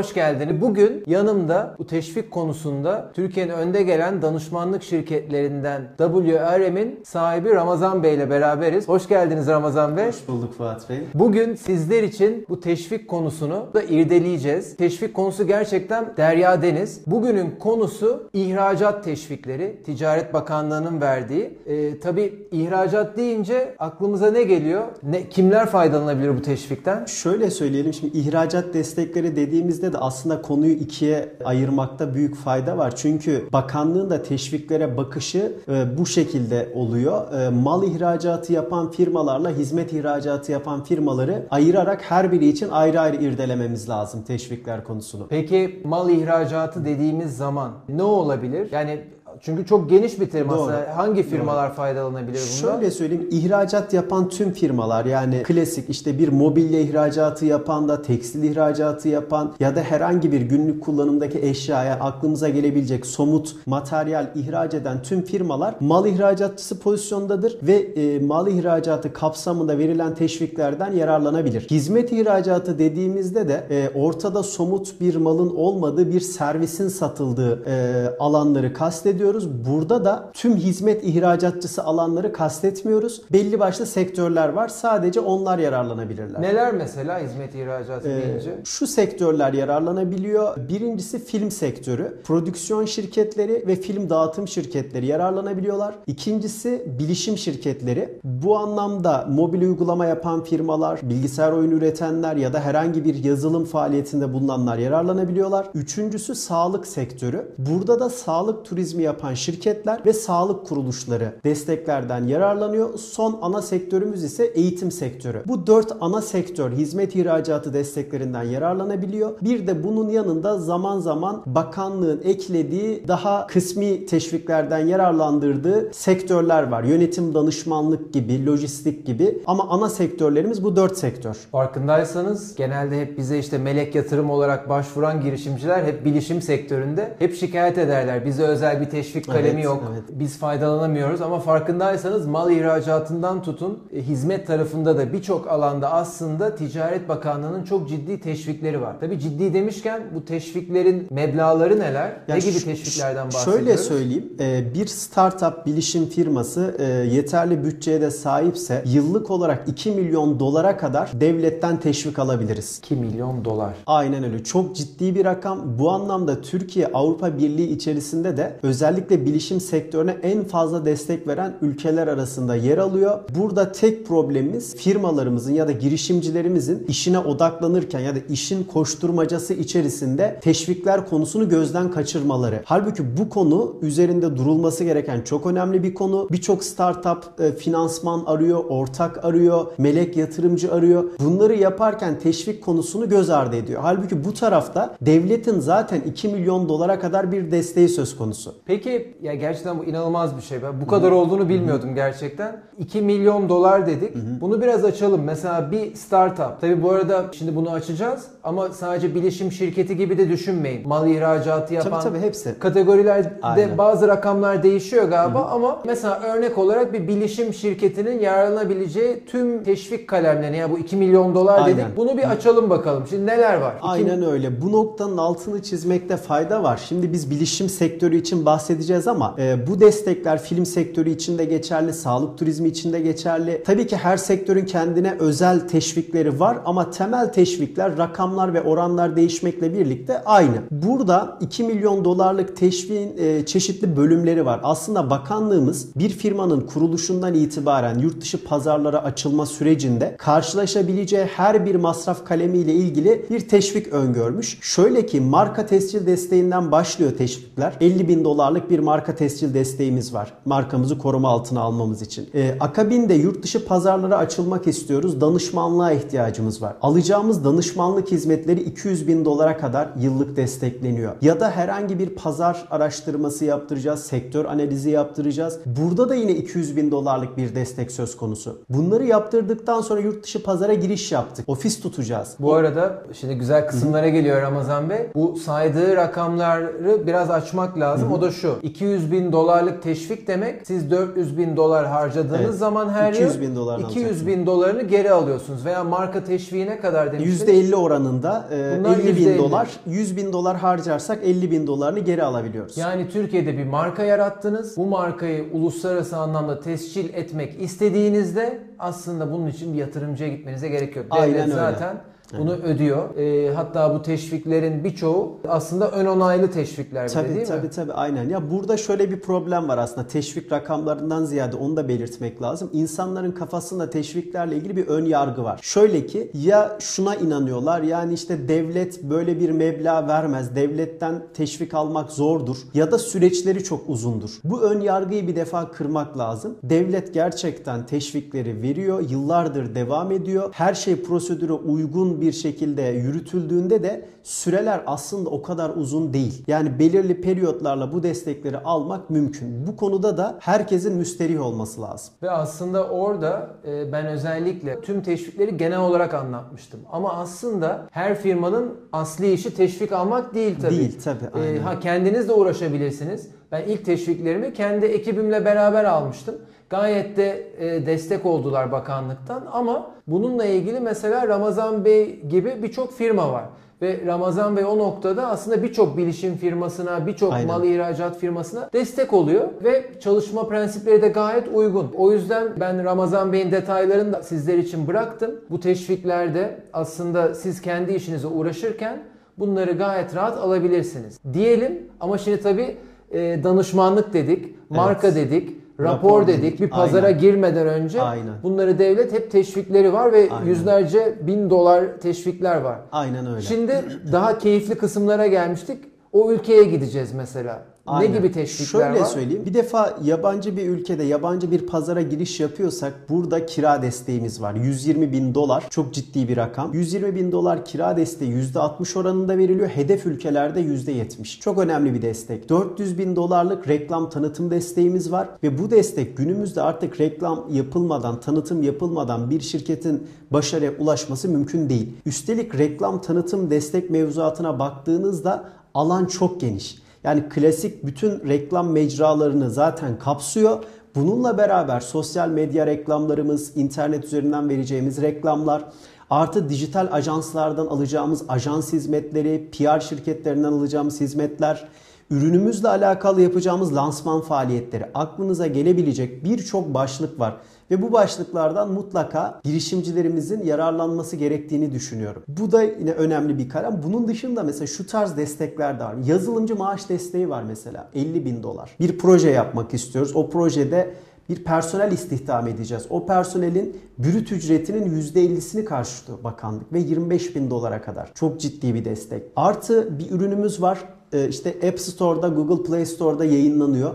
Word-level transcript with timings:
hoş 0.00 0.14
geldiniz. 0.14 0.60
Bugün 0.60 1.04
yanımda 1.06 1.74
bu 1.78 1.86
teşvik 1.86 2.30
konusunda 2.30 3.10
Türkiye'nin 3.14 3.52
önde 3.52 3.82
gelen 3.82 4.22
danışmanlık 4.22 4.82
şirketlerinden 4.82 5.82
WRM'in 5.98 7.00
sahibi 7.04 7.50
Ramazan 7.50 8.02
Bey 8.02 8.14
ile 8.14 8.30
beraberiz. 8.30 8.88
Hoş 8.88 9.08
geldiniz 9.08 9.46
Ramazan 9.46 9.96
Bey. 9.96 10.06
Hoş 10.06 10.28
bulduk 10.28 10.54
Fuat 10.54 10.88
Bey. 10.88 10.98
Bugün 11.14 11.54
sizler 11.54 12.02
için 12.02 12.46
bu 12.48 12.60
teşvik 12.60 13.08
konusunu 13.08 13.66
da 13.74 13.82
irdeleyeceğiz. 13.82 14.76
Teşvik 14.76 15.14
konusu 15.14 15.46
gerçekten 15.46 16.16
derya 16.16 16.62
deniz. 16.62 17.00
Bugünün 17.06 17.50
konusu 17.58 18.28
ihracat 18.32 19.04
teşvikleri. 19.04 19.82
Ticaret 19.86 20.34
Bakanlığı'nın 20.34 21.00
verdiği. 21.00 21.58
Ee, 21.66 22.00
tabii 22.00 22.48
ihracat 22.52 23.16
deyince 23.16 23.74
aklımıza 23.78 24.30
ne 24.30 24.42
geliyor? 24.42 24.82
Ne, 25.02 25.28
kimler 25.28 25.66
faydalanabilir 25.66 26.36
bu 26.36 26.42
teşvikten? 26.42 27.04
Şöyle 27.04 27.50
söyleyelim 27.50 27.92
şimdi 27.92 28.18
ihracat 28.18 28.74
destekleri 28.74 29.36
dediğimizde 29.36 29.89
de 29.92 29.98
aslında 29.98 30.42
konuyu 30.42 30.72
ikiye 30.72 31.36
ayırmakta 31.44 32.14
büyük 32.14 32.36
fayda 32.36 32.78
var. 32.78 32.96
Çünkü 32.96 33.48
bakanlığın 33.52 34.10
da 34.10 34.22
teşviklere 34.22 34.96
bakışı 34.96 35.52
e, 35.68 35.98
bu 35.98 36.06
şekilde 36.06 36.72
oluyor. 36.74 37.32
E, 37.32 37.48
mal 37.48 37.82
ihracatı 37.82 38.52
yapan 38.52 38.90
firmalarla 38.90 39.50
hizmet 39.50 39.92
ihracatı 39.92 40.52
yapan 40.52 40.84
firmaları 40.84 41.46
ayırarak 41.50 42.02
her 42.02 42.32
biri 42.32 42.48
için 42.48 42.68
ayrı 42.70 43.00
ayrı 43.00 43.16
irdelememiz 43.16 43.88
lazım 43.88 44.22
teşvikler 44.22 44.84
konusunu. 44.84 45.26
Peki 45.28 45.82
mal 45.84 46.10
ihracatı 46.10 46.84
dediğimiz 46.84 47.36
zaman 47.36 47.72
ne 47.88 48.02
olabilir? 48.02 48.68
Yani 48.72 49.04
çünkü 49.40 49.66
çok 49.66 49.90
geniş 49.90 50.20
bir 50.20 50.30
terim 50.30 50.48
Doğru. 50.48 50.60
aslında. 50.60 50.96
Hangi 50.96 51.22
firmalar 51.22 51.74
faydalanabilir 51.74 52.40
bundan? 52.40 52.72
Şöyle 52.72 52.90
söyleyeyim 52.90 53.28
ihracat 53.30 53.92
yapan 53.92 54.28
tüm 54.28 54.52
firmalar 54.52 55.04
yani 55.04 55.42
klasik 55.42 55.90
işte 55.90 56.18
bir 56.18 56.28
mobilya 56.28 56.80
ihracatı 56.80 57.46
yapan 57.46 57.88
da 57.88 58.02
tekstil 58.02 58.42
ihracatı 58.42 59.08
yapan 59.08 59.52
ya 59.60 59.76
da 59.76 59.80
herhangi 59.82 60.32
bir 60.32 60.40
günlük 60.40 60.84
kullanımdaki 60.84 61.38
eşyaya 61.38 61.94
aklımıza 62.00 62.48
gelebilecek 62.48 63.06
somut 63.06 63.56
materyal 63.66 64.26
ihraç 64.34 64.74
eden 64.74 65.02
tüm 65.02 65.22
firmalar 65.22 65.74
mal 65.80 66.06
ihracatçısı 66.06 66.78
pozisyondadır 66.78 67.58
ve 67.62 67.74
e, 67.74 68.18
mal 68.18 68.48
ihracatı 68.48 69.12
kapsamında 69.12 69.78
verilen 69.78 70.14
teşviklerden 70.14 70.92
yararlanabilir. 70.92 71.60
Hizmet 71.70 72.12
ihracatı 72.12 72.78
dediğimizde 72.78 73.48
de 73.48 73.66
e, 73.70 73.98
ortada 73.98 74.42
somut 74.42 75.00
bir 75.00 75.16
malın 75.16 75.56
olmadığı 75.56 76.12
bir 76.12 76.20
servisin 76.20 76.88
satıldığı 76.88 77.62
e, 77.66 78.16
alanları 78.18 78.72
kastediyoruz. 78.72 79.19
Burada 79.24 80.04
da 80.04 80.30
tüm 80.34 80.56
hizmet 80.56 81.04
ihracatçısı 81.04 81.84
alanları 81.84 82.32
kastetmiyoruz. 82.32 83.22
Belli 83.32 83.60
başlı 83.60 83.86
sektörler 83.86 84.48
var. 84.48 84.68
Sadece 84.68 85.20
onlar 85.20 85.58
yararlanabilirler. 85.58 86.42
Neler 86.42 86.72
mesela 86.74 87.18
hizmet 87.20 87.54
ihracatı 87.54 88.08
Ee, 88.08 88.22
deyince? 88.26 88.54
şu 88.64 88.86
sektörler 88.86 89.52
yararlanabiliyor. 89.52 90.56
Birincisi 90.68 91.24
film 91.24 91.50
sektörü. 91.50 92.20
Prodüksiyon 92.24 92.84
şirketleri 92.84 93.64
ve 93.66 93.76
film 93.76 94.10
dağıtım 94.10 94.48
şirketleri 94.48 95.06
yararlanabiliyorlar. 95.06 95.94
İkincisi 96.06 96.86
bilişim 96.98 97.38
şirketleri. 97.38 98.20
Bu 98.24 98.58
anlamda 98.58 99.26
mobil 99.30 99.62
uygulama 99.62 100.06
yapan 100.06 100.44
firmalar, 100.44 101.00
bilgisayar 101.02 101.52
oyunu 101.52 101.74
üretenler 101.74 102.36
ya 102.36 102.52
da 102.52 102.60
herhangi 102.60 103.04
bir 103.04 103.24
yazılım 103.24 103.64
faaliyetinde 103.64 104.32
bulunanlar 104.32 104.78
yararlanabiliyorlar. 104.78 105.66
Üçüncüsü 105.74 106.34
sağlık 106.34 106.86
sektörü. 106.86 107.52
Burada 107.58 108.00
da 108.00 108.10
sağlık 108.10 108.64
turizmi 108.64 109.02
yapan 109.10 109.34
şirketler 109.34 110.00
ve 110.06 110.12
sağlık 110.12 110.66
kuruluşları 110.66 111.32
desteklerden 111.44 112.24
yararlanıyor. 112.26 112.98
Son 112.98 113.38
ana 113.42 113.62
sektörümüz 113.62 114.24
ise 114.24 114.44
eğitim 114.44 114.90
sektörü. 114.90 115.42
Bu 115.46 115.66
dört 115.66 115.92
ana 116.00 116.22
sektör 116.22 116.72
hizmet 116.72 117.16
ihracatı 117.16 117.74
desteklerinden 117.74 118.42
yararlanabiliyor. 118.42 119.30
Bir 119.42 119.66
de 119.66 119.84
bunun 119.84 120.08
yanında 120.08 120.58
zaman 120.58 121.00
zaman 121.00 121.42
bakanlığın 121.46 122.20
eklediği 122.24 123.08
daha 123.08 123.46
kısmi 123.46 124.06
teşviklerden 124.06 124.86
yararlandırdığı 124.86 125.90
sektörler 125.92 126.62
var. 126.62 126.82
Yönetim 126.82 127.34
danışmanlık 127.34 128.12
gibi, 128.12 128.46
lojistik 128.46 129.06
gibi 129.06 129.42
ama 129.46 129.68
ana 129.68 129.88
sektörlerimiz 129.88 130.64
bu 130.64 130.76
dört 130.76 130.98
sektör. 130.98 131.36
Farkındaysanız 131.52 132.54
genelde 132.54 133.00
hep 133.00 133.18
bize 133.18 133.38
işte 133.38 133.58
melek 133.58 133.94
yatırım 133.94 134.30
olarak 134.30 134.68
başvuran 134.68 135.20
girişimciler 135.20 135.84
hep 135.84 136.04
bilişim 136.04 136.42
sektöründe 136.42 137.16
hep 137.18 137.36
şikayet 137.36 137.78
ederler. 137.78 138.26
Bize 138.26 138.42
özel 138.42 138.80
bir 138.80 138.90
teşvik 139.02 139.26
kalemi 139.26 139.48
Evet, 139.48 139.64
yok. 139.64 139.82
evet. 139.92 140.02
Biz 140.10 140.38
faydalanamıyoruz 140.38 141.22
ama 141.22 141.38
farkındaysanız 141.40 142.26
mal 142.26 142.50
ihracatından 142.50 143.42
tutun 143.42 143.78
e, 143.92 144.02
hizmet 144.02 144.46
tarafında 144.46 144.98
da 144.98 145.12
birçok 145.12 145.48
alanda 145.48 145.92
aslında 145.92 146.54
Ticaret 146.54 147.08
Bakanlığı'nın 147.08 147.64
çok 147.64 147.88
ciddi 147.88 148.20
teşvikleri 148.20 148.80
var. 148.80 149.00
Tabi 149.00 149.18
ciddi 149.18 149.54
demişken 149.54 150.02
bu 150.14 150.24
teşviklerin 150.24 151.06
meblağları 151.10 151.78
neler? 151.80 152.10
ne 152.28 152.34
Yani 152.34 152.40
gibi 152.44 152.64
teşviklerden 152.64 153.26
bahsediyoruz? 153.26 153.60
Şöyle 153.66 153.76
söyleyeyim. 153.78 154.32
e, 154.40 154.74
Bir 154.74 154.86
startup 154.86 155.66
bilişim 155.66 156.06
firması 156.06 156.76
e, 156.78 156.84
yeterli 156.84 157.64
bütçeye 157.64 158.00
de 158.00 158.10
sahipse 158.10 158.82
yıllık 158.86 159.30
olarak 159.30 159.68
2 159.68 159.90
milyon 159.90 160.40
dolara 160.40 160.76
kadar 160.76 161.10
devletten 161.20 161.80
teşvik 161.80 162.18
alabiliriz. 162.18 162.78
2 162.84 162.94
milyon 162.94 163.44
dolar. 163.44 163.74
Aynen 163.86 164.24
öyle. 164.24 164.44
Çok 164.44 164.76
ciddi 164.76 165.14
bir 165.14 165.24
rakam. 165.24 165.78
Bu 165.78 165.90
anlamda 165.90 166.40
Türkiye 166.40 166.86
Avrupa 166.86 167.38
Birliği 167.38 167.68
içerisinde 167.70 168.36
de 168.36 168.56
özellikle 168.90 169.26
bilişim 169.26 169.60
sektörüne 169.60 170.16
en 170.22 170.44
fazla 170.44 170.84
destek 170.84 171.26
veren 171.26 171.54
ülkeler 171.62 172.06
arasında 172.06 172.56
yer 172.56 172.78
alıyor. 172.78 173.18
Burada 173.38 173.72
tek 173.72 174.06
problemimiz 174.06 174.76
firmalarımızın 174.76 175.52
ya 175.52 175.68
da 175.68 175.72
girişimcilerimizin 175.72 176.84
işine 176.88 177.18
odaklanırken 177.18 178.00
ya 178.00 178.14
da 178.14 178.18
işin 178.28 178.64
koşturmacası 178.64 179.54
içerisinde 179.54 180.38
teşvikler 180.42 181.08
konusunu 181.08 181.48
gözden 181.48 181.90
kaçırmaları. 181.90 182.62
Halbuki 182.64 183.16
bu 183.18 183.28
konu 183.28 183.76
üzerinde 183.82 184.36
durulması 184.36 184.84
gereken 184.84 185.20
çok 185.20 185.46
önemli 185.46 185.82
bir 185.82 185.94
konu. 185.94 186.28
Birçok 186.32 186.64
startup 186.64 187.40
e, 187.40 187.52
finansman 187.52 188.22
arıyor, 188.26 188.64
ortak 188.68 189.24
arıyor, 189.24 189.66
melek 189.78 190.16
yatırımcı 190.16 190.72
arıyor. 190.72 191.04
Bunları 191.20 191.54
yaparken 191.54 192.18
teşvik 192.18 192.62
konusunu 192.62 193.08
göz 193.08 193.30
ardı 193.30 193.56
ediyor. 193.56 193.82
Halbuki 193.82 194.24
bu 194.24 194.34
tarafta 194.34 194.96
devletin 195.00 195.60
zaten 195.60 196.00
2 196.00 196.28
milyon 196.28 196.68
dolara 196.68 197.00
kadar 197.00 197.32
bir 197.32 197.50
desteği 197.50 197.88
söz 197.88 198.16
konusu. 198.16 198.54
Peki 198.66 198.79
ya 199.22 199.34
gerçekten 199.34 199.78
bu 199.78 199.84
inanılmaz 199.84 200.36
bir 200.36 200.42
şey. 200.42 200.62
Ben 200.62 200.80
bu 200.80 200.86
kadar 200.86 201.10
olduğunu 201.10 201.48
bilmiyordum 201.48 201.94
gerçekten. 201.94 202.56
2 202.78 203.00
milyon 203.02 203.48
dolar 203.48 203.86
dedik. 203.86 204.12
Bunu 204.40 204.62
biraz 204.62 204.84
açalım. 204.84 205.20
Mesela 205.24 205.70
bir 205.70 205.94
startup. 205.94 206.60
Tabi 206.60 206.82
bu 206.82 206.90
arada 206.90 207.24
şimdi 207.32 207.56
bunu 207.56 207.70
açacağız 207.70 208.24
ama 208.44 208.68
sadece 208.68 209.14
bilişim 209.14 209.52
şirketi 209.52 209.96
gibi 209.96 210.18
de 210.18 210.28
düşünmeyin. 210.28 210.88
Mal 210.88 211.08
ihracatı 211.10 211.74
yapan 211.74 211.90
Tabii 212.00 212.02
tabii 212.02 212.26
hepsi. 212.26 212.58
kategorilerde 212.58 213.32
Aynen. 213.42 213.78
bazı 213.78 214.08
rakamlar 214.08 214.62
değişiyor 214.62 215.04
galiba 215.08 215.42
ama 215.52 215.78
mesela 215.86 216.20
örnek 216.20 216.58
olarak 216.58 216.92
bir 216.92 217.08
bilişim 217.08 217.54
şirketinin 217.54 218.20
yararlanabileceği 218.20 219.24
tüm 219.26 219.64
teşvik 219.64 220.08
kalemlerini 220.08 220.56
ya 220.56 220.70
bu 220.70 220.78
2 220.78 220.96
milyon 220.96 221.34
dolar 221.34 221.66
dedik. 221.66 221.78
Aynen. 221.78 221.96
Bunu 221.96 222.18
bir 222.18 222.30
açalım 222.30 222.70
bakalım. 222.70 223.04
Şimdi 223.10 223.26
neler 223.26 223.56
var? 223.60 223.74
İki- 223.78 223.86
Aynen 223.86 224.22
öyle. 224.22 224.62
Bu 224.62 224.72
noktanın 224.72 225.16
altını 225.16 225.62
çizmekte 225.62 226.16
fayda 226.16 226.62
var. 226.62 226.80
Şimdi 226.88 227.12
biz 227.12 227.30
bilişim 227.30 227.68
sektörü 227.68 228.16
için 228.16 228.46
bahsedeceğiz 228.70 229.08
ama 229.08 229.34
e, 229.38 229.66
bu 229.66 229.80
destekler 229.80 230.42
film 230.42 230.66
sektörü 230.66 231.10
için 231.10 231.38
de 231.38 231.44
geçerli, 231.44 231.92
sağlık 231.92 232.38
turizmi 232.38 232.68
için 232.68 232.92
de 232.92 233.00
geçerli. 233.00 233.62
Tabii 233.66 233.86
ki 233.86 233.96
her 233.96 234.16
sektörün 234.16 234.64
kendine 234.64 235.16
özel 235.18 235.68
teşvikleri 235.68 236.40
var 236.40 236.58
ama 236.64 236.90
temel 236.90 237.32
teşvikler 237.32 237.98
rakamlar 237.98 238.54
ve 238.54 238.62
oranlar 238.62 239.16
değişmekle 239.16 239.72
birlikte 239.72 240.24
aynı. 240.24 240.56
Burada 240.70 241.38
2 241.40 241.64
milyon 241.64 242.04
dolarlık 242.04 242.56
teşviğin 242.56 243.18
e, 243.18 243.46
çeşitli 243.46 243.96
bölümleri 243.96 244.46
var. 244.46 244.60
Aslında 244.62 245.10
bakanlığımız 245.10 245.96
bir 245.96 246.10
firmanın 246.10 246.60
kuruluşundan 246.60 247.34
itibaren 247.34 247.98
yurt 247.98 248.20
dışı 248.20 248.44
pazarlara 248.44 249.04
açılma 249.04 249.46
sürecinde 249.46 250.14
karşılaşabileceği 250.18 251.24
her 251.24 251.66
bir 251.66 251.74
masraf 251.74 252.24
kalemiyle 252.24 252.72
ilgili 252.72 253.26
bir 253.30 253.48
teşvik 253.48 253.88
öngörmüş. 253.88 254.58
Şöyle 254.60 255.06
ki 255.06 255.20
marka 255.20 255.66
tescil 255.66 256.06
desteğinden 256.06 256.72
başlıyor 256.72 257.10
teşvikler. 257.18 257.72
50 257.80 258.08
bin 258.08 258.24
dolarlık 258.50 258.70
bir 258.70 258.78
marka 258.78 259.14
tescil 259.14 259.54
desteğimiz 259.54 260.14
var. 260.14 260.32
Markamızı 260.44 260.98
koruma 260.98 261.28
altına 261.28 261.60
almamız 261.60 262.02
için. 262.02 262.30
Ee, 262.34 262.56
akabinde 262.60 263.14
yurt 263.14 263.42
dışı 263.42 263.66
pazarlara 263.66 264.16
açılmak 264.16 264.66
istiyoruz. 264.66 265.20
Danışmanlığa 265.20 265.92
ihtiyacımız 265.92 266.62
var. 266.62 266.76
Alacağımız 266.82 267.44
danışmanlık 267.44 268.10
hizmetleri 268.10 268.60
200 268.60 269.08
bin 269.08 269.24
dolara 269.24 269.56
kadar 269.56 269.88
yıllık 270.00 270.36
destekleniyor. 270.36 271.12
Ya 271.22 271.40
da 271.40 271.50
herhangi 271.50 271.98
bir 271.98 272.08
pazar 272.08 272.66
araştırması 272.70 273.44
yaptıracağız. 273.44 274.00
Sektör 274.02 274.44
analizi 274.44 274.90
yaptıracağız. 274.90 275.58
Burada 275.66 276.08
da 276.08 276.14
yine 276.14 276.32
200 276.32 276.76
bin 276.76 276.90
dolarlık 276.90 277.36
bir 277.36 277.54
destek 277.54 277.92
söz 277.92 278.16
konusu. 278.16 278.58
Bunları 278.68 279.06
yaptırdıktan 279.06 279.80
sonra 279.80 280.00
yurt 280.00 280.24
dışı 280.24 280.42
pazara 280.42 280.74
giriş 280.74 281.12
yaptık. 281.12 281.48
Ofis 281.48 281.80
tutacağız. 281.80 282.34
Bu 282.38 282.54
arada 282.54 283.02
şimdi 283.12 283.34
güzel 283.34 283.66
kısımlara 283.66 284.08
geliyor 284.08 284.42
Ramazan 284.42 284.90
Bey. 284.90 285.10
Bu 285.14 285.36
saydığı 285.36 285.96
rakamları 285.96 287.06
biraz 287.06 287.30
açmak 287.30 287.78
lazım. 287.78 288.12
O 288.12 288.22
da 288.22 288.30
şu. 288.30 288.39
200 288.62 289.12
bin 289.12 289.32
dolarlık 289.32 289.82
teşvik 289.82 290.26
demek 290.28 290.60
siz 290.66 290.90
400 290.90 291.38
bin 291.38 291.56
dolar 291.56 291.86
harcadığınız 291.86 292.40
Evet. 292.44 292.54
zaman 292.54 292.88
her 292.88 293.12
200 293.12 293.34
yıl 293.34 293.42
bin 293.42 293.56
dolarını 293.56 293.84
200 293.86 294.06
alacaksın. 294.06 294.26
bin 294.26 294.46
dolarını 294.46 294.82
geri 294.82 295.10
alıyorsunuz. 295.10 295.64
Veya 295.64 295.84
marka 295.84 296.24
teşviği 296.24 296.66
ne 296.66 296.80
kadar 296.80 297.12
demiştiniz? 297.12 297.70
%50 297.70 297.74
oranında 297.76 298.48
e, 298.52 298.78
Bunlar 298.78 298.98
50 298.98 299.16
bin 299.16 299.26
%50. 299.26 299.38
dolar, 299.38 299.68
100 299.86 300.16
bin 300.16 300.32
dolar 300.32 300.56
harcarsak 300.56 301.18
50 301.24 301.50
bin 301.50 301.66
dolarını 301.66 301.98
geri 301.98 302.22
alabiliyoruz. 302.22 302.76
Yani 302.76 303.08
Türkiye'de 303.08 303.58
bir 303.58 303.64
marka 303.64 304.02
yarattınız. 304.04 304.76
Bu 304.76 304.86
markayı 304.86 305.44
uluslararası 305.52 306.16
anlamda 306.16 306.60
tescil 306.60 307.14
etmek 307.14 307.62
istediğinizde 307.62 308.58
aslında 308.80 309.32
bunun 309.32 309.46
için 309.46 309.72
bir 309.72 309.78
yatırımcıya 309.78 310.28
gitmenize 310.30 310.68
gerek 310.68 310.96
yok. 310.96 311.06
Devlet 311.12 311.22
Aynen 311.22 311.42
öyle. 311.42 311.54
zaten 311.54 311.96
bunu 312.38 312.52
ödüyor. 312.52 313.16
Ee, 313.16 313.54
hatta 313.54 313.94
bu 313.94 314.02
teşviklerin 314.02 314.84
birçoğu 314.84 315.38
aslında 315.48 315.90
ön 315.90 316.06
onaylı 316.06 316.50
teşvikler 316.50 317.04
bir 317.04 317.08
de 317.10 317.12
Tabii 317.14 317.34
değil 317.34 317.46
tabii 317.46 317.66
mi? 317.66 317.70
tabii 317.70 317.92
aynen. 317.92 318.28
Ya 318.28 318.50
burada 318.50 318.76
şöyle 318.76 319.10
bir 319.10 319.20
problem 319.20 319.68
var 319.68 319.78
aslında. 319.78 320.06
Teşvik 320.06 320.52
rakamlarından 320.52 321.24
ziyade 321.24 321.56
onu 321.56 321.76
da 321.76 321.88
belirtmek 321.88 322.42
lazım. 322.42 322.70
İnsanların 322.72 323.32
kafasında 323.32 323.90
teşviklerle 323.90 324.56
ilgili 324.56 324.76
bir 324.76 324.86
ön 324.86 325.04
yargı 325.04 325.44
var. 325.44 325.58
Şöyle 325.62 326.06
ki 326.06 326.30
ya 326.34 326.76
şuna 326.80 327.14
inanıyorlar 327.16 327.82
yani 327.82 328.14
işte 328.14 328.48
devlet 328.48 329.02
böyle 329.02 329.40
bir 329.40 329.50
meblağ 329.50 330.08
vermez. 330.08 330.56
Devletten 330.56 331.22
teşvik 331.34 331.74
almak 331.74 332.10
zordur 332.10 332.56
ya 332.74 332.90
da 332.92 332.98
süreçleri 332.98 333.64
çok 333.64 333.88
uzundur. 333.88 334.30
Bu 334.44 334.60
ön 334.62 334.80
yargıyı 334.80 335.28
bir 335.28 335.36
defa 335.36 335.70
kırmak 335.70 336.18
lazım. 336.18 336.56
Devlet 336.62 337.14
gerçekten 337.14 337.86
teşvikleri 337.86 338.62
veriyor. 338.70 339.04
Yıllardır 339.10 339.74
devam 339.74 340.12
ediyor. 340.12 340.48
Her 340.52 340.74
şey 340.74 341.02
prosedüre 341.02 341.52
uygun 341.52 342.20
bir 342.20 342.32
şekilde 342.32 342.82
yürütüldüğünde 342.82 343.82
de 343.82 344.04
süreler 344.22 344.80
aslında 344.86 345.30
o 345.30 345.42
kadar 345.42 345.70
uzun 345.76 346.12
değil. 346.12 346.44
Yani 346.46 346.78
belirli 346.78 347.20
periyotlarla 347.20 347.92
bu 347.92 348.02
destekleri 348.02 348.58
almak 348.58 349.10
mümkün. 349.10 349.66
Bu 349.66 349.76
konuda 349.76 350.16
da 350.16 350.36
herkesin 350.40 350.96
müsterih 350.96 351.40
olması 351.42 351.82
lazım. 351.82 352.14
Ve 352.22 352.30
aslında 352.30 352.88
orada 352.88 353.50
e, 353.66 353.92
ben 353.92 354.06
özellikle 354.06 354.80
tüm 354.80 355.02
teşvikleri 355.02 355.56
genel 355.56 355.80
olarak 355.80 356.14
anlatmıştım. 356.14 356.80
Ama 356.92 357.12
aslında 357.12 357.86
her 357.90 358.18
firmanın 358.18 358.74
asli 358.92 359.32
işi 359.32 359.54
teşvik 359.54 359.92
almak 359.92 360.34
değil 360.34 360.56
tabii. 360.62 360.76
Değil 360.76 360.98
tabii, 361.04 361.24
E, 361.38 361.40
aynen. 361.48 361.60
ha 361.62 361.80
kendiniz 361.80 362.28
de 362.28 362.32
uğraşabilirsiniz. 362.32 363.28
Ben 363.52 363.62
ilk 363.68 363.84
teşviklerimi 363.84 364.52
kendi 364.52 364.86
ekibimle 364.86 365.44
beraber 365.44 365.84
almıştım. 365.84 366.34
Gayet 366.70 367.16
de 367.16 367.46
e, 367.58 367.86
destek 367.86 368.26
oldular 368.26 368.72
bakanlıktan 368.72 369.42
ama 369.52 369.90
bununla 370.06 370.44
ilgili 370.44 370.80
mesela 370.80 371.28
Ramazan 371.28 371.84
Bey 371.84 372.20
gibi 372.28 372.62
birçok 372.62 372.92
firma 372.92 373.32
var. 373.32 373.44
Ve 373.82 374.00
Ramazan 374.06 374.56
Bey 374.56 374.64
o 374.64 374.78
noktada 374.78 375.26
aslında 375.28 375.62
birçok 375.62 375.96
bilişim 375.96 376.36
firmasına, 376.36 377.06
birçok 377.06 377.46
mal 377.46 377.64
ihracat 377.64 378.18
firmasına 378.18 378.70
destek 378.72 379.12
oluyor 379.12 379.48
ve 379.64 379.84
çalışma 380.00 380.48
prensipleri 380.48 381.02
de 381.02 381.08
gayet 381.08 381.48
uygun. 381.54 381.92
O 381.96 382.12
yüzden 382.12 382.48
ben 382.60 382.84
Ramazan 382.84 383.32
Bey'in 383.32 383.52
detaylarını 383.52 384.12
da 384.12 384.22
sizler 384.22 384.58
için 384.58 384.86
bıraktım. 384.86 385.30
Bu 385.50 385.60
teşviklerde 385.60 386.60
aslında 386.72 387.34
siz 387.34 387.62
kendi 387.62 387.92
işinize 387.92 388.26
uğraşırken 388.26 388.98
bunları 389.38 389.72
gayet 389.72 390.16
rahat 390.16 390.38
alabilirsiniz. 390.38 391.18
Diyelim 391.32 391.82
ama 392.00 392.18
şimdi 392.18 392.40
tabii 392.40 392.76
e, 393.10 393.44
danışmanlık 393.44 394.12
dedik, 394.12 394.70
marka 394.70 395.08
Evet. 395.08 395.16
dedik, 395.16 395.56
rapor, 395.82 396.26
dedik. 396.26 396.60
Bir 396.60 396.70
pazara 396.70 397.06
Aynen. 397.06 397.20
girmeden 397.20 397.66
önce 397.66 398.02
Aynen. 398.02 398.34
bunları 398.42 398.78
devlet 398.78 399.12
hep 399.12 399.30
teşvikleri 399.30 399.92
var 399.92 400.12
ve 400.12 400.28
Aynen. 400.30 400.46
yüzlerce 400.46 401.18
bin 401.26 401.50
dolar 401.50 401.96
teşvikler 402.00 402.56
var. 402.60 402.78
Aynen 402.92 403.26
öyle. 403.26 403.40
Şimdi 403.42 403.84
daha 404.12 404.38
keyifli 404.38 404.74
kısımlara 404.74 405.26
gelmiştik. 405.26 405.78
O 406.12 406.32
ülkeye 406.32 406.64
gideceğiz 406.64 407.12
mesela. 407.12 407.62
Aynen. 407.86 408.12
Ne 408.12 408.18
gibi 408.18 408.32
teşvikler 408.32 408.66
Şöyle 408.66 409.00
var? 409.00 409.06
söyleyeyim. 409.06 409.42
Bir 409.46 409.54
defa 409.54 409.98
yabancı 410.04 410.56
bir 410.56 410.68
ülkede 410.68 411.02
yabancı 411.02 411.50
bir 411.50 411.66
pazara 411.66 412.02
giriş 412.02 412.40
yapıyorsak 412.40 412.94
burada 413.08 413.46
kira 413.46 413.82
desteğimiz 413.82 414.42
var. 414.42 414.54
120 414.54 415.12
bin 415.12 415.34
dolar 415.34 415.64
çok 415.70 415.94
ciddi 415.94 416.28
bir 416.28 416.36
rakam. 416.36 416.72
120 416.74 417.14
bin 417.14 417.32
dolar 417.32 417.64
kira 417.64 417.96
desteği 417.96 418.32
%60 418.32 418.98
oranında 418.98 419.38
veriliyor. 419.38 419.68
Hedef 419.68 420.06
ülkelerde 420.06 420.60
%70. 420.60 421.40
Çok 421.40 421.58
önemli 421.58 421.94
bir 421.94 422.02
destek. 422.02 422.48
400 422.48 422.98
bin 422.98 423.16
dolarlık 423.16 423.68
reklam 423.68 424.10
tanıtım 424.10 424.50
desteğimiz 424.50 425.12
var. 425.12 425.28
Ve 425.42 425.58
bu 425.58 425.70
destek 425.70 426.16
günümüzde 426.16 426.62
artık 426.62 427.00
reklam 427.00 427.46
yapılmadan, 427.52 428.20
tanıtım 428.20 428.62
yapılmadan 428.62 429.30
bir 429.30 429.40
şirketin 429.40 430.06
başarıya 430.30 430.72
ulaşması 430.78 431.28
mümkün 431.28 431.68
değil. 431.68 431.92
Üstelik 432.06 432.58
reklam 432.58 433.02
tanıtım 433.02 433.50
destek 433.50 433.90
mevzuatına 433.90 434.58
baktığınızda 434.58 435.44
alan 435.74 436.06
çok 436.06 436.40
geniş. 436.40 436.78
Yani 437.04 437.28
klasik 437.28 437.86
bütün 437.86 438.28
reklam 438.28 438.70
mecralarını 438.70 439.50
zaten 439.50 439.98
kapsıyor. 439.98 440.64
Bununla 440.94 441.38
beraber 441.38 441.80
sosyal 441.80 442.28
medya 442.28 442.66
reklamlarımız, 442.66 443.56
internet 443.56 444.04
üzerinden 444.04 444.48
vereceğimiz 444.48 445.02
reklamlar, 445.02 445.64
artı 446.10 446.48
dijital 446.48 446.88
ajanslardan 446.92 447.66
alacağımız 447.66 448.24
ajans 448.28 448.72
hizmetleri, 448.72 449.50
PR 449.52 449.80
şirketlerinden 449.80 450.52
alacağımız 450.52 451.00
hizmetler, 451.00 451.68
ürünümüzle 452.10 452.68
alakalı 452.68 453.20
yapacağımız 453.20 453.76
lansman 453.76 454.20
faaliyetleri, 454.20 454.86
aklınıza 454.94 455.46
gelebilecek 455.46 456.24
birçok 456.24 456.74
başlık 456.74 457.20
var. 457.20 457.36
Ve 457.70 457.82
bu 457.82 457.92
başlıklardan 457.92 458.72
mutlaka 458.72 459.40
girişimcilerimizin 459.44 460.44
yararlanması 460.44 461.16
gerektiğini 461.16 461.72
düşünüyorum. 461.72 462.22
Bu 462.28 462.52
da 462.52 462.62
yine 462.62 462.92
önemli 462.92 463.38
bir 463.38 463.48
kalem. 463.48 463.80
Bunun 463.82 464.08
dışında 464.08 464.42
mesela 464.42 464.66
şu 464.66 464.86
tarz 464.86 465.16
destekler 465.16 465.80
de 465.80 465.84
var. 465.84 465.94
Yazılımcı 466.06 466.56
maaş 466.56 466.88
desteği 466.88 467.28
var 467.28 467.42
mesela 467.42 467.90
50 467.94 468.24
bin 468.24 468.42
dolar. 468.42 468.76
Bir 468.80 468.98
proje 468.98 469.30
yapmak 469.30 469.74
istiyoruz. 469.74 470.12
O 470.14 470.30
projede 470.30 470.94
bir 471.28 471.44
personel 471.44 471.92
istihdam 471.92 472.46
edeceğiz. 472.46 472.86
O 472.90 473.06
personelin 473.06 473.80
brüt 473.98 474.32
ücretinin 474.32 475.00
%50'sini 475.00 475.64
karşılıyor 475.64 476.24
bakanlık 476.24 476.72
ve 476.72 476.78
25 476.78 477.36
bin 477.36 477.50
dolara 477.50 477.82
kadar. 477.82 478.10
Çok 478.14 478.40
ciddi 478.40 478.74
bir 478.74 478.84
destek. 478.84 479.22
Artı 479.36 479.98
bir 479.98 480.10
ürünümüz 480.10 480.62
var. 480.62 480.78
Ee, 481.12 481.28
işte 481.28 481.54
App 481.68 481.80
Store'da, 481.80 482.28
Google 482.28 482.62
Play 482.62 482.86
Store'da 482.86 483.24
yayınlanıyor. 483.24 483.94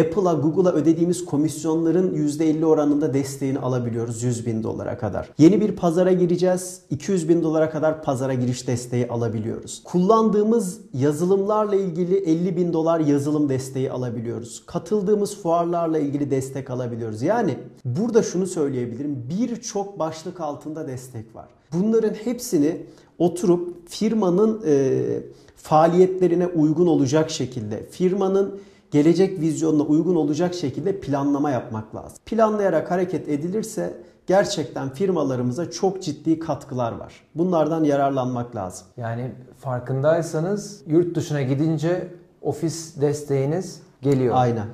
Apple'a, 0.00 0.32
Google'a 0.32 0.72
ödediğimiz 0.72 1.24
komisyonların 1.24 2.14
%50 2.14 2.64
oranında 2.64 3.14
desteğini 3.14 3.58
alabiliyoruz 3.58 4.22
100 4.22 4.46
bin 4.46 4.62
dolara 4.62 4.98
kadar. 4.98 5.28
Yeni 5.38 5.60
bir 5.60 5.72
pazara 5.72 6.12
gireceğiz. 6.12 6.80
200 6.90 7.28
bin 7.28 7.42
dolara 7.42 7.70
kadar 7.70 8.02
pazara 8.02 8.34
giriş 8.34 8.66
desteği 8.66 9.08
alabiliyoruz. 9.08 9.82
Kullandığımız 9.84 10.80
yazılımlarla 10.94 11.76
ilgili 11.76 12.16
50 12.16 12.56
bin 12.56 12.72
dolar 12.72 13.00
yazılım 13.00 13.48
desteği 13.48 13.92
alabiliyoruz. 13.92 14.62
Katıldığımız 14.66 15.36
fuarlarla 15.42 15.98
ilgili 15.98 16.30
destek 16.30 16.70
alabiliyoruz. 16.70 17.22
Yani 17.22 17.58
burada 17.84 18.22
şunu 18.22 18.46
söyleyebilirim. 18.46 19.24
Birçok 19.30 19.98
başlık 19.98 20.40
altında 20.40 20.88
destek 20.88 21.34
var. 21.34 21.48
Bunların 21.72 22.14
hepsini 22.14 22.82
oturup 23.18 23.88
firmanın 23.88 24.62
e, 24.66 25.02
faaliyetlerine 25.56 26.46
uygun 26.46 26.86
olacak 26.86 27.30
şekilde, 27.30 27.86
firmanın 27.90 28.60
gelecek 28.96 29.40
vizyonuna 29.40 29.82
uygun 29.82 30.14
olacak 30.14 30.54
şekilde 30.54 31.00
planlama 31.00 31.50
yapmak 31.50 31.94
lazım. 31.94 32.18
Planlayarak 32.26 32.90
hareket 32.90 33.28
edilirse 33.28 33.94
gerçekten 34.26 34.88
firmalarımıza 34.88 35.70
çok 35.70 36.02
ciddi 36.02 36.38
katkılar 36.38 36.92
var. 36.92 37.14
Bunlardan 37.34 37.84
yararlanmak 37.84 38.56
lazım. 38.56 38.86
Yani 38.96 39.32
farkındaysanız 39.58 40.82
yurt 40.86 41.16
dışına 41.16 41.42
gidince 41.42 42.08
ofis 42.42 43.00
desteğiniz 43.00 43.82
geliyor. 44.02 44.34
Aynen. 44.38 44.66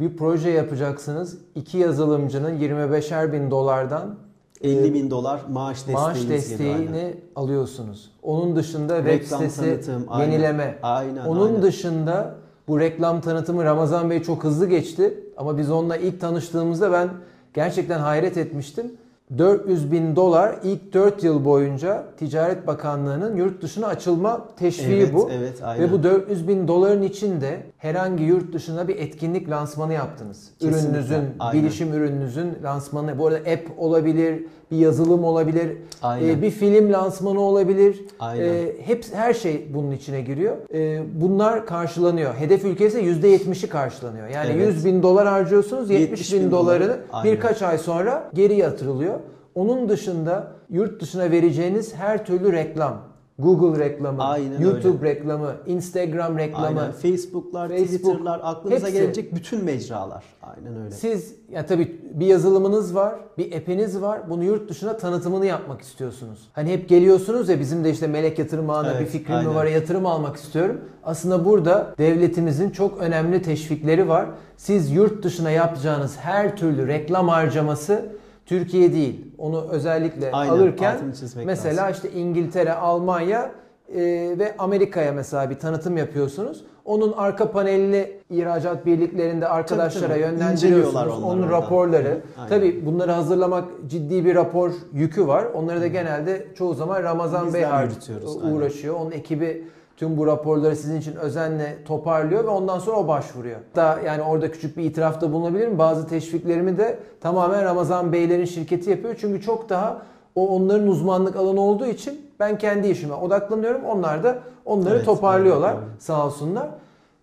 Bir 0.00 0.16
proje 0.16 0.50
yapacaksınız. 0.50 1.38
İki 1.54 1.78
yazılımcının 1.78 2.58
25'er 2.58 3.32
bin 3.32 3.50
dolardan 3.50 4.16
50 4.60 4.94
bin 4.94 5.10
dolar 5.10 5.40
maaş 5.50 5.86
maaş 5.86 6.28
desteğini 6.28 6.96
aynen. 6.96 7.14
alıyorsunuz. 7.36 8.10
Onun 8.22 8.56
dışında 8.56 8.96
web 8.96 9.08
Reklam 9.20 9.40
sitesi 9.40 9.86
tanıtım, 9.86 10.20
yenileme. 10.20 10.78
Aynen, 10.82 11.26
Onun 11.26 11.46
aynen. 11.48 11.62
dışında 11.62 12.34
bu 12.68 12.80
reklam 12.80 13.20
tanıtımı 13.20 13.64
Ramazan 13.64 14.10
Bey 14.10 14.22
çok 14.22 14.44
hızlı 14.44 14.68
geçti. 14.68 15.14
Ama 15.36 15.58
biz 15.58 15.70
onunla 15.70 15.96
ilk 15.96 16.20
tanıştığımızda 16.20 16.92
ben 16.92 17.08
gerçekten 17.54 17.98
hayret 17.98 18.36
etmiştim. 18.36 18.92
400 19.38 19.92
bin 19.92 20.16
dolar 20.16 20.56
ilk 20.64 20.92
4 20.92 21.24
yıl 21.24 21.44
boyunca 21.44 22.04
Ticaret 22.18 22.66
Bakanlığı'nın 22.66 23.36
yurt 23.36 23.62
dışına 23.62 23.86
açılma 23.86 24.48
teşviği 24.58 25.02
Evet, 25.02 25.14
bu. 25.14 25.30
evet, 25.32 25.58
aynen. 25.64 25.88
Ve 25.88 25.92
bu 25.92 26.02
400 26.02 26.48
bin 26.48 26.68
doların 26.68 27.02
içinde 27.02 27.62
herhangi 27.78 28.24
yurt 28.24 28.52
dışına 28.52 28.88
bir 28.88 28.96
etkinlik 28.96 29.50
lansmanı 29.50 29.92
yaptınız. 29.92 30.48
Kesinlikle, 30.58 30.88
Ürününüzün, 30.88 31.24
aynen. 31.38 31.62
bilişim 31.62 31.94
ürününüzün 31.94 32.48
lansmanı. 32.62 33.18
Bu 33.18 33.26
arada 33.26 33.38
app 33.38 33.70
olabilir, 33.78 34.44
bir 34.70 34.76
yazılım 34.76 35.24
olabilir, 35.24 35.76
e, 36.22 36.42
bir 36.42 36.50
film 36.50 36.92
lansmanı 36.92 37.40
olabilir. 37.40 38.04
Aynen. 38.20 38.44
E, 38.44 38.72
hep 38.84 39.04
her 39.12 39.34
şey 39.34 39.66
bunun 39.74 39.90
içine 39.90 40.20
giriyor. 40.20 40.56
E, 40.74 41.02
bunlar 41.14 41.66
karşılanıyor. 41.66 42.34
Hedef 42.34 42.64
ülkesi 42.64 42.98
%70'i 42.98 43.68
karşılanıyor. 43.68 44.28
Yani 44.28 44.50
Evet. 44.54 44.66
100 44.74 44.84
bin 44.84 45.02
dolar 45.02 45.28
harcıyorsunuz, 45.28 45.90
70, 45.90 46.10
70 46.10 46.32
bin, 46.32 46.40
bin 46.40 46.50
dolarını 46.50 46.88
dolar. 46.88 46.98
Aynen. 47.12 47.32
birkaç 47.32 47.62
ay 47.62 47.78
sonra 47.78 48.30
geri 48.34 48.54
yatırılıyor. 48.56 49.15
Onun 49.56 49.88
dışında 49.88 50.46
yurt 50.70 51.02
dışına 51.02 51.30
vereceğiniz 51.30 51.94
her 51.94 52.26
türlü 52.26 52.52
reklam, 52.52 52.98
Google 53.38 53.84
reklamı, 53.84 54.22
Aynen 54.24 54.60
YouTube 54.60 55.08
öyle. 55.08 55.14
reklamı, 55.14 55.52
Instagram 55.66 56.38
reklamı. 56.38 56.80
Aynen. 56.80 56.92
Facebook'lar, 56.92 57.68
Facebook, 57.68 57.88
Twitter'lar, 57.88 58.40
aklınıza 58.42 58.86
hepsi. 58.86 58.98
gelecek 59.00 59.34
bütün 59.34 59.64
mecralar. 59.64 60.24
Aynen 60.42 60.80
öyle. 60.80 60.90
Siz 60.90 61.34
ya 61.50 61.66
tabii 61.66 62.00
bir 62.14 62.26
yazılımınız 62.26 62.94
var, 62.94 63.14
bir 63.38 63.52
app'iniz 63.56 64.00
var. 64.02 64.30
Bunu 64.30 64.44
yurt 64.44 64.68
dışına 64.70 64.96
tanıtımını 64.96 65.46
yapmak 65.46 65.80
istiyorsunuz. 65.80 66.48
Hani 66.52 66.72
hep 66.72 66.88
geliyorsunuz 66.88 67.48
ya 67.48 67.60
bizim 67.60 67.84
de 67.84 67.90
işte 67.90 68.06
melek 68.06 68.38
yatırım 68.38 68.70
ağına 68.70 68.90
Evet, 68.90 69.00
bir 69.00 69.06
fikrim 69.06 69.36
aynen. 69.36 69.54
var, 69.54 69.66
yatırım 69.66 70.06
almak 70.06 70.36
istiyorum. 70.36 70.80
Aslında 71.04 71.44
burada 71.44 71.94
devletimizin 71.98 72.70
çok 72.70 72.98
önemli 73.00 73.42
teşvikleri 73.42 74.08
var. 74.08 74.26
Siz 74.56 74.90
yurt 74.92 75.22
dışına 75.24 75.50
yapacağınız 75.50 76.16
her 76.16 76.56
türlü 76.56 76.86
reklam 76.86 77.28
harcaması 77.28 78.04
Türkiye 78.46 78.92
değil. 78.92 79.26
Onu 79.38 79.66
özellikle 79.70 80.32
Aynen, 80.32 80.52
alırken 80.52 80.96
mesela 81.44 81.82
lazım. 81.86 81.94
işte 82.06 82.18
İngiltere, 82.20 82.72
Almanya 82.72 83.50
e, 83.94 84.00
ve 84.38 84.54
Amerika'ya 84.58 85.12
mesela 85.12 85.50
bir 85.50 85.54
tanıtım 85.58 85.96
yapıyorsunuz. 85.96 86.64
Onun 86.84 87.12
arka 87.12 87.50
panelini 87.50 88.10
ihracat 88.30 88.86
birliklerinde 88.86 89.48
arkadaşlara 89.48 90.08
tabii. 90.08 90.20
yönlendiriyorsunuz. 90.20 90.62
İnceliyorlar 90.62 91.06
onlar 91.06 91.16
Onun 91.32 91.42
oradan. 91.42 91.50
raporları. 91.62 92.20
Aynen. 92.38 92.48
Tabii 92.48 92.86
bunları 92.86 93.12
hazırlamak 93.12 93.64
ciddi 93.86 94.24
bir 94.24 94.34
rapor 94.34 94.70
yükü 94.92 95.26
var. 95.26 95.44
Onları 95.54 95.80
da 95.80 95.86
genelde 95.86 96.46
çoğu 96.54 96.74
zaman 96.74 97.02
Ramazan 97.02 97.54
Bey 97.54 97.64
yürütüyoruz, 97.84 98.36
aynen. 98.42 98.54
uğraşıyor. 98.56 98.94
Onun 99.00 99.10
ekibi 99.10 99.64
tüm 99.96 100.16
bu 100.16 100.26
raporları 100.26 100.76
sizin 100.76 101.00
için 101.00 101.16
özenle 101.16 101.76
toparlıyor 101.84 102.44
ve 102.44 102.48
ondan 102.48 102.78
sonra 102.78 102.96
o 102.96 103.08
başvuruyor. 103.08 103.56
Da 103.76 103.98
yani 104.06 104.22
orada 104.22 104.50
küçük 104.50 104.76
bir 104.76 104.84
itirafta 104.84 105.32
bulunabilirim. 105.32 105.78
Bazı 105.78 106.08
teşviklerimi 106.08 106.78
de 106.78 106.98
tamamen 107.20 107.64
Ramazan 107.64 108.12
Beylerin 108.12 108.44
şirketi 108.44 108.90
yapıyor. 108.90 109.14
Çünkü 109.20 109.40
çok 109.40 109.68
daha 109.68 110.02
o 110.34 110.48
onların 110.48 110.88
uzmanlık 110.88 111.36
alanı 111.36 111.60
olduğu 111.60 111.86
için 111.86 112.20
ben 112.40 112.58
kendi 112.58 112.88
işime 112.88 113.14
odaklanıyorum. 113.14 113.84
Onlar 113.84 114.24
da 114.24 114.38
onları 114.64 114.94
Evet, 114.96 115.04
toparlıyorlar 115.04 115.72
evet, 115.72 115.82
evet. 115.92 116.02
sağ 116.02 116.26
olsunlar. 116.26 116.68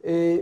Ee, 0.08 0.42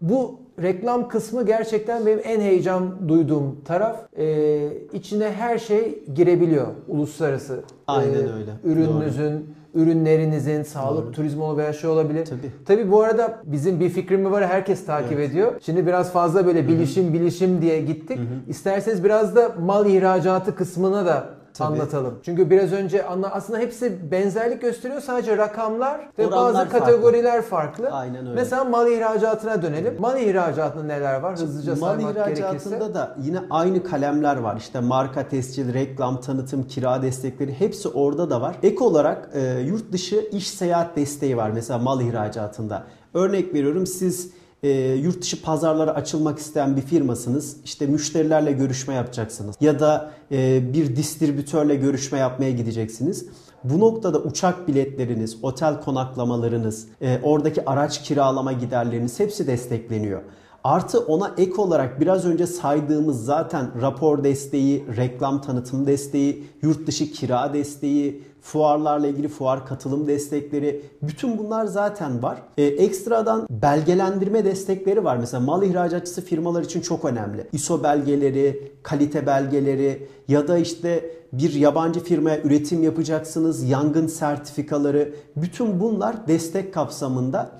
bu 0.00 0.34
reklam 0.62 1.08
kısmı 1.08 1.46
gerçekten 1.46 2.06
benim 2.06 2.20
en 2.24 2.40
heyecan 2.40 3.08
duyduğum 3.08 3.56
taraf. 3.64 3.96
Ee, 4.18 4.68
içine 4.92 5.30
her 5.32 5.58
şey 5.58 6.04
girebiliyor 6.14 6.66
uluslararası. 6.88 7.60
Aynen 7.86 8.14
Ee, 8.14 8.16
öyle. 8.16 8.50
Ürününüzün, 8.64 9.54
ürünlerinizin, 9.74 10.62
sağlık, 10.62 11.04
Doğru. 11.04 11.12
turizm 11.12 11.40
olu 11.40 11.56
veya 11.56 11.72
şey 11.72 11.90
olabilir. 11.90 12.26
Tabii. 12.26 12.50
Tabii 12.66 12.90
bu 12.92 13.02
arada 13.02 13.42
bizim 13.44 13.80
bir 13.80 13.88
fikrimi 13.88 14.30
var 14.30 14.46
herkes 14.46 14.86
takip 14.86 15.12
Evet. 15.12 15.30
ediyor. 15.30 15.52
Şimdi 15.60 15.86
biraz 15.86 16.12
fazla 16.12 16.46
böyle 16.46 16.68
bilişim 16.68 17.12
bilişim 17.12 17.62
diye 17.62 17.80
gittik. 17.80 18.18
İsterseniz 18.48 19.04
biraz 19.04 19.36
da 19.36 19.52
mal 19.60 19.86
ihracatı 19.86 20.54
kısmına 20.54 21.06
da 21.06 21.28
Tabii. 21.54 21.72
anlatalım. 21.72 22.18
Çünkü 22.22 22.50
biraz 22.50 22.72
önce 22.72 23.06
anla 23.06 23.30
aslında 23.34 23.58
hepsi 23.58 24.10
benzerlik 24.10 24.60
gösteriyor. 24.62 25.00
Sadece 25.00 25.36
rakamlar 25.36 26.00
ve 26.18 26.26
Oranlar 26.26 26.44
bazı 26.54 26.56
farklı. 26.68 26.78
kategoriler 26.78 27.42
farklı. 27.42 27.90
Aynen 27.90 28.26
öyle. 28.26 28.34
Mesela 28.34 28.64
mal 28.64 28.92
ihracatına 28.92 29.62
dönelim. 29.62 29.96
Mal 30.00 30.20
ihracatında 30.20 30.84
neler 30.84 31.20
var? 31.20 31.32
Hızlıca 31.38 31.72
Mal 31.76 31.78
saymak 31.94 32.14
gerekirse. 32.14 32.40
ihracatında 32.42 32.94
da 32.94 33.16
yine 33.22 33.38
aynı 33.50 33.84
kalemler 33.84 34.36
var. 34.36 34.56
İşte 34.56 34.80
marka 34.80 35.28
tescil, 35.28 35.74
reklam, 35.74 36.20
tanıtım, 36.20 36.62
kira 36.66 37.02
destekleri 37.02 37.60
hepsi 37.60 37.88
orada 37.88 38.30
da 38.30 38.40
var. 38.40 38.56
Ek 38.62 38.84
olarak 38.84 39.30
e, 39.34 39.60
yurt 39.60 39.92
dışı 39.92 40.16
iş 40.32 40.50
seyahat 40.50 40.96
desteği 40.96 41.36
var 41.36 41.50
mesela 41.50 41.78
mal 41.78 42.00
ihracatında. 42.00 42.82
Örnek 43.14 43.54
veriyorum 43.54 43.86
siz 43.86 44.30
e, 44.62 44.70
yurt 44.94 45.22
dışı 45.22 45.42
pazarlara 45.42 45.90
açılmak 45.90 46.38
isteyen 46.38 46.76
bir 46.76 46.82
firmasınız. 46.82 47.56
İşte 47.64 47.86
müşterilerle 47.86 48.52
görüşme 48.52 48.94
yapacaksınız. 48.94 49.56
Ya 49.60 49.80
da 49.80 50.10
e, 50.32 50.72
bir 50.72 50.96
distribütörle 50.96 51.76
görüşme 51.76 52.18
yapmaya 52.18 52.50
gideceksiniz. 52.50 53.26
Bu 53.64 53.80
noktada 53.80 54.18
uçak 54.18 54.68
biletleriniz, 54.68 55.36
otel 55.42 55.80
konaklamalarınız, 55.80 56.86
e, 57.00 57.20
oradaki 57.22 57.70
araç 57.70 58.02
kiralama 58.02 58.52
giderleriniz 58.52 59.20
hepsi 59.20 59.46
destekleniyor. 59.46 60.22
Artı 60.64 60.98
ona 60.98 61.34
ek 61.38 61.52
olarak 61.56 62.00
biraz 62.00 62.26
önce 62.26 62.46
saydığımız 62.46 63.24
zaten 63.24 63.70
rapor 63.82 64.24
desteği, 64.24 64.84
reklam 64.96 65.40
tanıtım 65.40 65.86
desteği, 65.86 66.44
yurt 66.62 66.86
dışı 66.86 67.12
kira 67.12 67.54
desteği, 67.54 68.22
fuarlarla 68.42 69.06
ilgili 69.06 69.28
fuar 69.28 69.66
katılım 69.66 70.06
destekleri 70.06 70.82
bütün 71.02 71.38
bunlar 71.38 71.66
zaten 71.66 72.22
var. 72.22 72.42
E, 72.58 72.64
ekstradan 72.64 73.46
belgelendirme 73.50 74.44
destekleri 74.44 75.04
var. 75.04 75.16
Mesela 75.16 75.40
mal 75.40 75.62
ihracatçısı 75.62 76.22
firmalar 76.22 76.62
için 76.62 76.80
çok 76.80 77.04
önemli. 77.04 77.46
ISO 77.52 77.82
belgeleri, 77.82 78.72
kalite 78.82 79.26
belgeleri 79.26 80.08
ya 80.28 80.48
da 80.48 80.58
işte 80.58 81.10
bir 81.32 81.52
yabancı 81.52 82.00
firmaya 82.00 82.40
üretim 82.42 82.82
yapacaksınız, 82.82 83.62
yangın 83.62 84.06
sertifikaları 84.06 85.14
bütün 85.36 85.80
bunlar 85.80 86.28
destek 86.28 86.74
kapsamında. 86.74 87.50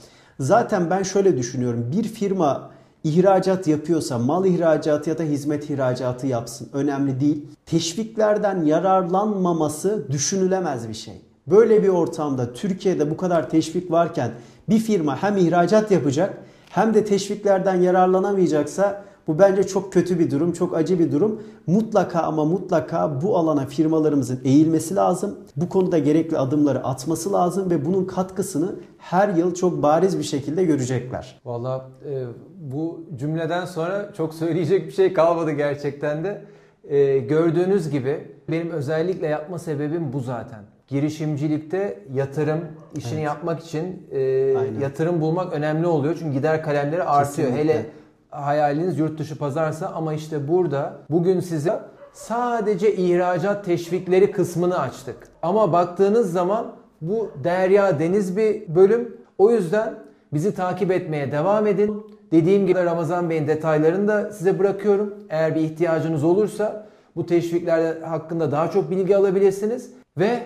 Zaten 0.40 0.90
ben 0.90 1.02
şöyle 1.02 1.36
düşünüyorum. 1.36 1.90
Bir 1.92 2.04
firma 2.04 2.69
ihracat 3.04 3.66
yapıyorsa 3.66 4.18
mal 4.18 4.46
ihracatı 4.46 5.10
ya 5.10 5.18
da 5.18 5.22
hizmet 5.22 5.70
ihracatı 5.70 6.26
yapsın. 6.26 6.68
Önemli 6.72 7.20
değil. 7.20 7.46
Teşviklerden 7.66 8.64
yararlanmaması 8.64 10.06
düşünülemez 10.12 10.88
bir 10.88 10.94
şey. 10.94 11.14
Böyle 11.46 11.82
bir 11.82 11.88
ortamda 11.88 12.52
Türkiye'de 12.52 13.10
bu 13.10 13.16
kadar 13.16 13.50
teşvik 13.50 13.90
varken 13.90 14.30
bir 14.68 14.78
firma 14.78 15.22
hem 15.22 15.36
ihracat 15.36 15.90
yapacak 15.90 16.38
hem 16.70 16.94
de 16.94 17.04
teşviklerden 17.04 17.74
yararlanamayacaksa 17.74 19.04
bu 19.30 19.38
bence 19.38 19.62
çok 19.62 19.92
kötü 19.92 20.18
bir 20.18 20.30
durum, 20.30 20.52
çok 20.52 20.76
acı 20.76 20.98
bir 20.98 21.12
durum. 21.12 21.42
Mutlaka 21.66 22.20
ama 22.20 22.44
mutlaka 22.44 23.22
bu 23.22 23.36
alana 23.36 23.66
firmalarımızın 23.66 24.40
eğilmesi 24.44 24.94
lazım. 24.96 25.38
Bu 25.56 25.68
konuda 25.68 25.98
gerekli 25.98 26.38
adımları 26.38 26.84
atması 26.84 27.32
lazım 27.32 27.70
ve 27.70 27.84
bunun 27.86 28.04
katkısını 28.04 28.74
her 28.98 29.28
yıl 29.28 29.54
çok 29.54 29.82
bariz 29.82 30.18
bir 30.18 30.24
şekilde 30.24 30.64
görecekler. 30.64 31.40
Valla 31.44 31.86
e, 32.10 32.24
bu 32.72 33.00
cümleden 33.16 33.64
sonra 33.64 34.12
çok 34.16 34.34
söyleyecek 34.34 34.86
bir 34.86 34.92
şey 34.92 35.12
kalmadı 35.12 35.50
gerçekten 35.50 36.24
de. 36.24 36.42
E, 36.88 37.18
gördüğünüz 37.18 37.90
gibi 37.90 38.28
benim 38.50 38.70
özellikle 38.70 39.26
yapma 39.26 39.58
sebebim 39.58 40.12
bu 40.12 40.20
zaten. 40.20 40.60
Girişimcilikte 40.88 42.02
yatırım, 42.14 42.60
işini 42.96 43.14
Evet. 43.14 43.24
yapmak 43.24 43.60
için 43.60 44.06
e, 44.12 44.18
Aynen. 44.58 44.80
yatırım 44.80 45.20
bulmak 45.20 45.52
önemli 45.52 45.86
oluyor. 45.86 46.16
Çünkü 46.18 46.32
gider 46.38 46.62
kalemleri 46.62 47.02
artıyor. 47.04 47.48
Kesinlikle. 47.48 47.74
Hele 47.74 47.86
hayaliniz 48.30 48.98
yurt 48.98 49.18
dışı 49.18 49.38
pazarsa 49.38 49.86
ama 49.86 50.14
işte 50.14 50.48
burada 50.48 50.92
bugün 51.10 51.40
size 51.40 51.80
sadece 52.12 52.94
ihracat 52.94 53.64
teşvikleri 53.64 54.30
kısmını 54.32 54.78
açtık. 54.78 55.16
Ama 55.42 55.72
baktığınız 55.72 56.32
zaman 56.32 56.66
bu 57.00 57.30
derya 57.44 57.98
deniz 57.98 58.36
bir 58.36 58.74
bölüm. 58.74 59.16
O 59.38 59.50
yüzden 59.50 59.94
bizi 60.32 60.54
takip 60.54 60.90
etmeye 60.90 61.32
devam 61.32 61.66
edin. 61.66 62.06
Dediğim 62.32 62.66
gibi 62.66 62.84
Ramazan 62.84 63.30
Bey'in 63.30 63.48
detaylarını 63.48 64.08
da 64.08 64.30
size 64.30 64.58
bırakıyorum. 64.58 65.14
Eğer 65.30 65.54
bir 65.54 65.60
ihtiyacınız 65.60 66.24
olursa 66.24 66.86
bu 67.16 67.26
teşvikler 67.26 68.00
hakkında 68.02 68.52
daha 68.52 68.70
çok 68.70 68.90
bilgi 68.90 69.16
alabilirsiniz. 69.16 69.90
Ve 70.18 70.38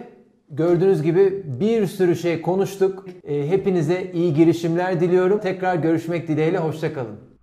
gördüğünüz 0.50 1.02
gibi 1.02 1.42
bir 1.60 1.86
sürü 1.86 2.16
şey 2.16 2.42
konuştuk. 2.42 3.06
E, 3.24 3.48
Hepinize 3.48 4.02
iyi 4.12 4.34
girişimler 4.34 5.00
diliyorum. 5.00 5.38
Tekrar 5.40 5.74
görüşmek 5.74 6.28
dileğiyle. 6.28 6.58
Hoşçakalın. 6.58 7.33